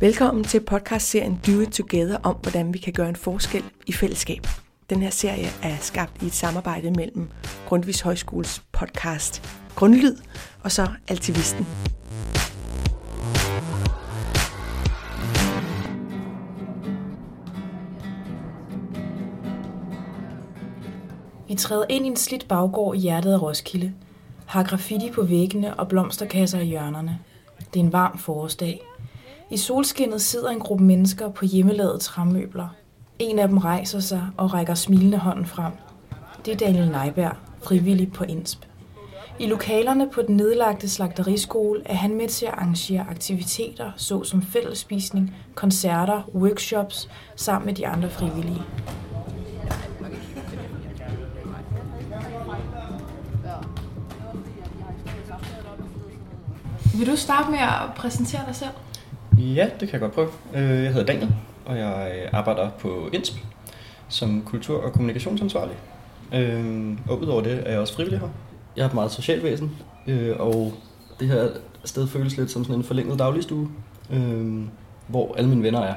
[0.00, 4.46] Velkommen til podcastserien Do It Together om, hvordan vi kan gøre en forskel i fællesskab.
[4.90, 7.28] Den her serie er skabt i et samarbejde mellem
[7.66, 9.42] Grundvis Højskoles podcast
[9.74, 10.16] Grundlyd
[10.64, 11.66] og så Altivisten.
[21.48, 23.92] Vi træder ind i en slidt baggård i hjertet af Roskilde.
[24.46, 27.18] Har graffiti på væggene og blomsterkasser i hjørnerne.
[27.74, 28.80] Det er en varm forårsdag.
[29.50, 32.68] I solskinnet sidder en gruppe mennesker på hjemmelavede træmøbler.
[33.18, 35.72] En af dem rejser sig og rækker smilende hånden frem.
[36.44, 38.64] Det er Daniel Neiberg, frivillig på INSP.
[39.38, 45.34] I lokalerne på den nedlagte slagteriskole er han med til at arrangere aktiviteter, såsom fællesspisning,
[45.54, 48.62] koncerter, workshops, sammen med de andre frivillige.
[56.94, 58.70] Vil du starte med at præsentere dig selv?
[59.38, 60.28] Ja, det kan jeg godt prøve.
[60.54, 61.34] Øh, jeg hedder Daniel,
[61.66, 63.36] og jeg øh, arbejder på INSP
[64.08, 65.76] som kultur- og kommunikationsansvarlig.
[66.34, 68.28] Øh, og udover det er jeg også frivillig her.
[68.76, 69.76] Jeg er et meget socialt væsen,
[70.38, 70.72] og
[71.20, 71.48] det her
[71.84, 73.68] sted føles lidt som sådan en forlænget dagligstue,
[75.06, 75.94] hvor alle mine venner er.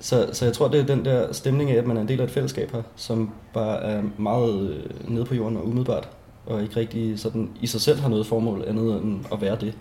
[0.00, 2.20] Så, så jeg tror, det er den der stemning af, at man er en del
[2.20, 6.08] af et fællesskab her, som bare er meget nede på jorden og umiddelbart,
[6.46, 9.74] og ikke rigtig sådan i sig selv har noget formål andet end at være det.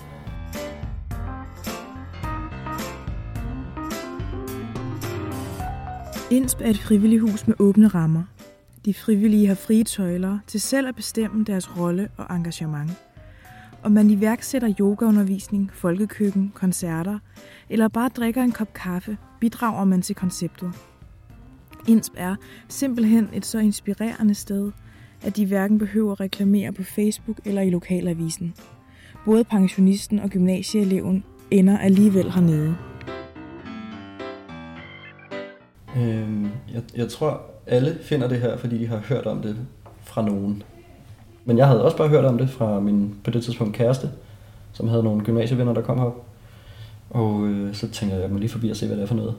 [6.33, 8.23] INSP er et frivillighus med åbne rammer.
[8.85, 12.91] De frivillige har frie tøjler til selv at bestemme deres rolle og engagement.
[13.83, 17.19] Om man iværksætter yogaundervisning, folkekøkken, koncerter
[17.69, 20.71] eller bare drikker en kop kaffe, bidrager man til konceptet.
[21.87, 22.35] INSP er
[22.67, 24.71] simpelthen et så inspirerende sted,
[25.21, 28.53] at de hverken behøver at reklamere på Facebook eller i lokalavisen.
[29.25, 32.75] Både pensionisten og gymnasieeleven ender alligevel hernede.
[35.97, 39.55] Øh, jeg, jeg tror, alle finder det her, fordi de har hørt om det
[40.03, 40.63] fra nogen.
[41.45, 44.09] Men jeg havde også bare hørt om det fra min på det tidspunkt kæreste,
[44.73, 46.25] som havde nogle gymnasievenner, der kom herop.
[47.09, 49.15] Og øh, så tænkte jeg, jeg må lige forbi og se, hvad det er for
[49.15, 49.35] noget.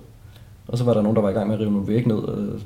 [0.68, 2.16] Og så var der nogen, der var i gang med at rive nogle væg ned,
[2.16, 2.60] og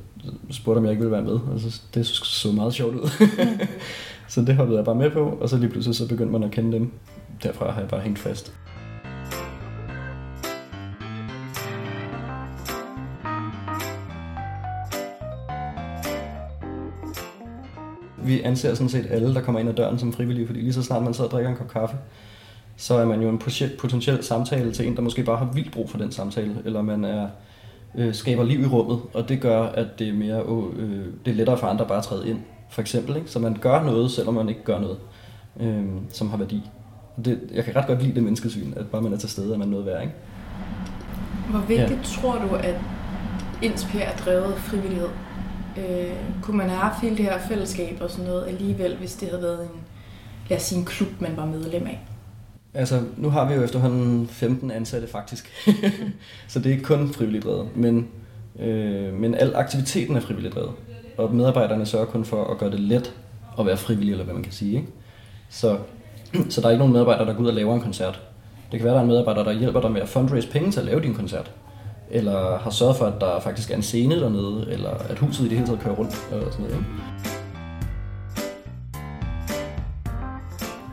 [0.50, 1.32] spurgte, om jeg ikke ville være med.
[1.32, 3.08] Og så, det så meget sjovt ud.
[4.28, 6.50] så det hoppede jeg bare med på, og så lige pludselig så begyndte man at
[6.50, 6.90] kende dem.
[7.42, 8.52] Derfra har jeg bare hængt fast.
[18.28, 20.82] Vi anser sådan set alle, der kommer ind ad døren som frivillige, fordi lige så
[20.82, 21.96] snart man sidder og drikker en kop kaffe,
[22.76, 23.38] så er man jo en
[23.78, 27.04] potentiel samtale til en, der måske bare har vildt brug for den samtale, eller man
[27.04, 27.28] er,
[27.94, 30.42] øh, skaber liv i rummet, og det gør, at det er, mere,
[30.76, 32.38] øh, det er lettere for andre bare at træde ind,
[32.70, 33.16] for eksempel.
[33.16, 33.30] Ikke?
[33.30, 34.98] Så man gør noget, selvom man ikke gør noget,
[35.60, 36.62] øh, som har værdi.
[37.24, 39.58] Det, jeg kan ret godt lide det menneskesyn, at bare man er til stede, at
[39.58, 40.02] man noget værd.
[40.02, 40.14] Ikke?
[41.50, 42.20] Hvor vigtigt ja.
[42.20, 42.74] tror du, at
[43.62, 45.08] Inspire er drevet frivillighed?
[45.78, 46.12] Øh,
[46.42, 49.42] kunne man have haft hele det her fællesskab og sådan noget alligevel, hvis det havde
[49.42, 49.80] været en,
[50.48, 52.00] lad os sige, en klub, man var medlem af?
[52.74, 55.52] Altså, nu har vi jo efterhånden 15 ansatte faktisk.
[56.48, 58.08] så det er ikke kun frivilligt drevet, men,
[58.60, 60.72] øh, men al aktiviteten er frivilligt drevet.
[61.18, 63.14] Og medarbejderne sørger kun for at gøre det let
[63.58, 64.76] at være frivillig, eller hvad man kan sige.
[64.76, 64.88] Ikke?
[65.48, 65.78] Så,
[66.50, 68.20] så der er ikke nogen medarbejdere, der går ud og laver en koncert.
[68.72, 70.80] Det kan være, der er en medarbejder, der hjælper dig med at fundraise penge til
[70.80, 71.50] at lave din koncert
[72.10, 75.48] eller har sørget for, at der faktisk er en scene dernede, eller at huset i
[75.48, 76.76] det hele taget kører rundt og sådan noget.
[76.76, 77.38] Ikke?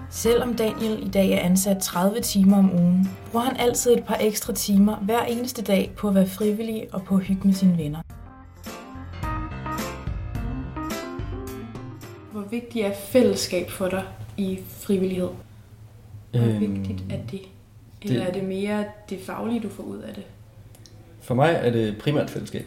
[0.10, 4.18] Selvom Daniel i dag er ansat 30 timer om ugen, bruger han altid et par
[4.22, 7.78] ekstra timer hver eneste dag på at være frivillig og på at hygge med sine
[7.78, 8.02] venner.
[12.32, 14.04] Hvor vigtigt er fællesskab for dig
[14.38, 15.30] i frivillighed?
[16.32, 17.42] Hvor øhm, vigtigt er det?
[18.02, 20.24] Eller det, er det mere det faglige, du får ud af det?
[21.26, 22.66] For mig er det primært fællesskab.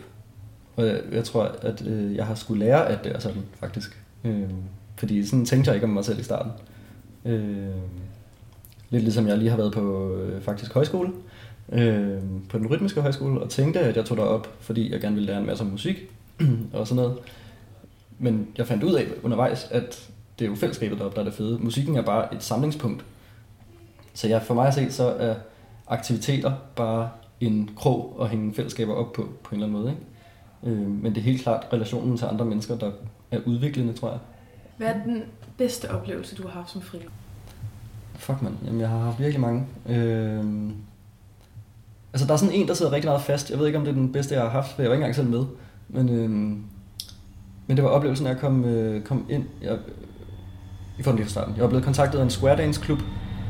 [0.77, 4.03] Og jeg, jeg tror, at øh, jeg har skulle lære, at det er sådan, faktisk.
[4.25, 4.51] Øh,
[4.97, 6.53] fordi sådan tænkte jeg ikke om mig selv i starten.
[7.25, 7.69] Øh,
[8.91, 11.11] lidt ligesom jeg lige har været på øh, faktisk højskole,
[11.73, 12.19] øh,
[12.49, 15.41] på den rytmiske højskole, og tænkte, at jeg tog derop, fordi jeg gerne ville lære
[15.41, 15.97] en masse om musik
[16.73, 17.19] og sådan noget.
[18.19, 20.09] Men jeg fandt ud af undervejs, at
[20.39, 21.59] det er jo fællesskabet deroppe, der er det fede.
[21.59, 23.05] Musikken er bare et samlingspunkt.
[24.15, 25.35] Så jeg, for mig at se, så er
[25.89, 27.09] aktiviteter bare
[27.41, 29.91] en krog at hænge fællesskaber op på, på en eller anden måde.
[29.91, 30.81] Ikke?
[30.81, 32.91] Øh, men det er helt klart relationen til andre mennesker, der
[33.31, 34.19] er udviklende, tror jeg.
[34.77, 35.23] Hvad er den
[35.57, 37.11] bedste oplevelse, du har haft som frivillig?
[38.15, 39.67] Fuck man, Jamen, jeg har haft virkelig mange.
[39.89, 40.45] Øh,
[42.13, 43.51] altså der er sådan en, der sidder rigtig meget fast.
[43.51, 45.03] Jeg ved ikke, om det er den bedste, jeg har haft, for jeg var ikke
[45.03, 45.45] engang selv med.
[45.89, 46.31] Men, øh,
[47.67, 49.45] men det var oplevelsen, at jeg kom, øh, kom ind.
[49.63, 49.79] Jeg,
[50.99, 51.55] I får den lige fra starten.
[51.55, 52.99] Jeg var blevet kontaktet af en Square Dance klub,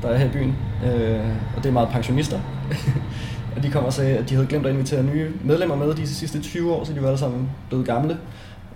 [0.03, 0.57] der er her i byen.
[0.85, 2.41] Øh, og det er meget pensionister.
[3.59, 6.07] Og de kom og sagde, at de havde glemt at invitere nye medlemmer med de
[6.07, 8.19] sidste 20 år, så de var alle sammen blevet gamle.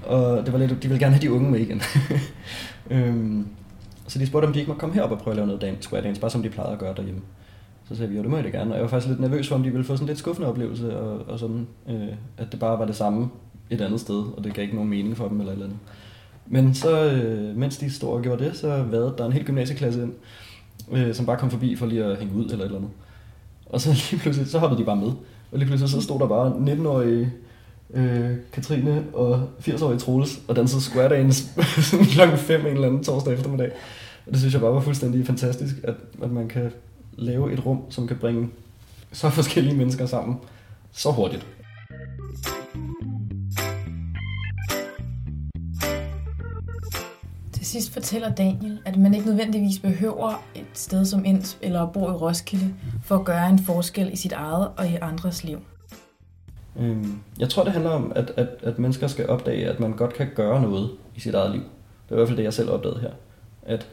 [0.07, 1.83] Og det var lidt, de ville gerne have de unge med igen.
[2.91, 3.47] øhm,
[4.09, 5.83] så de spurgte, om de ikke måtte komme herop og prøve at lave noget dan-
[5.83, 7.21] square dance, bare som de plejede at gøre derhjemme.
[7.89, 8.71] Så sagde vi, jo det må jeg da gerne.
[8.71, 10.99] Og jeg var faktisk lidt nervøs for, om de ville få sådan lidt skuffende oplevelse,
[10.99, 12.09] og, og sådan, øh,
[12.39, 13.29] at det bare var det samme
[13.71, 15.79] et andet sted, og det gav ikke nogen mening for dem eller et eller andet.
[16.47, 20.03] Men så, øh, mens de stod og gjorde det, så vadede der en hel gymnasieklasse
[20.03, 20.13] ind,
[20.93, 22.91] øh, som bare kom forbi for lige at hænge ud eller et eller andet.
[23.73, 25.13] Og så lige pludselig, så hoppede de bare med.
[25.53, 27.33] Og lige pludselig så stod der bare 19-årige
[27.95, 31.45] øh, Katrine og 80-årige Troels og dansede square dance
[32.15, 33.71] klokken 5 en eller anden torsdag eftermiddag.
[34.27, 36.73] Og det synes jeg bare var fuldstændig fantastisk, at, at man kan
[37.17, 38.49] lave et rum, som kan bringe
[39.13, 40.37] så forskellige mennesker sammen
[40.93, 41.47] så hurtigt.
[47.63, 51.93] Til sidst fortæller Daniel, at man ikke nødvendigvis behøver et sted som Inds eller at
[51.93, 52.75] bo i Roskilde
[53.05, 55.59] for at gøre en forskel i sit eget og i andres liv.
[56.79, 60.15] Øhm, jeg tror, det handler om, at, at, at mennesker skal opdage, at man godt
[60.15, 61.61] kan gøre noget i sit eget liv.
[61.61, 63.11] Det er i hvert fald det, jeg selv opdagede her.
[63.63, 63.89] At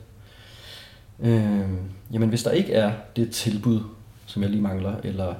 [1.20, 1.70] øh,
[2.14, 3.80] jamen, hvis der ikke er det tilbud,
[4.26, 5.36] som jeg lige mangler, eller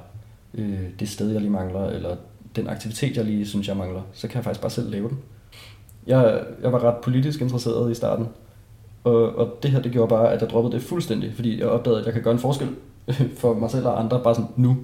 [0.54, 2.16] øh, det sted, jeg lige mangler, eller
[2.56, 5.18] den aktivitet, jeg lige synes, jeg mangler, så kan jeg faktisk bare selv lave den.
[6.06, 8.28] Jeg, jeg var ret politisk interesseret i starten,
[9.04, 12.00] og, og det her det gjorde bare, at jeg droppede det fuldstændig, fordi jeg opdagede,
[12.00, 12.68] at jeg kan gøre en forskel
[13.40, 14.76] for mig selv og andre, bare sådan nu.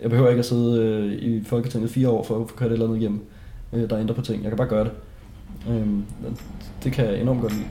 [0.00, 2.72] Jeg behøver ikke at sidde øh, i Folketinget fire år for at få kørt et
[2.72, 3.24] eller andet hjem,
[3.72, 4.42] øh, der ændrer på ting.
[4.42, 4.92] Jeg kan bare gøre det.
[5.68, 5.86] Øh,
[6.84, 7.66] det kan jeg enormt godt lide.